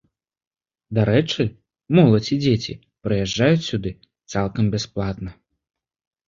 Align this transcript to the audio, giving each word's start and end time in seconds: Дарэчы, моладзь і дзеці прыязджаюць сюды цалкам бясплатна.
Дарэчы, 0.97 1.43
моладзь 1.99 2.29
і 2.35 2.37
дзеці 2.45 2.73
прыязджаюць 3.09 3.67
сюды 3.69 3.93
цалкам 4.35 4.65
бясплатна. 4.79 5.31